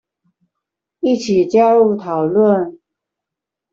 [0.99, 2.79] 一起加入討論